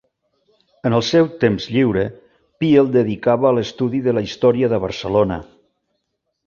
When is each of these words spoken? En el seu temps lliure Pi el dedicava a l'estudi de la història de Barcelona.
En 0.89 0.95
el 0.99 1.03
seu 1.09 1.29
temps 1.43 1.67
lliure 1.75 2.05
Pi 2.63 2.71
el 2.83 2.91
dedicava 2.97 3.51
a 3.51 3.55
l'estudi 3.59 4.05
de 4.09 4.19
la 4.19 4.27
història 4.31 4.75
de 4.75 4.85
Barcelona. 4.87 5.43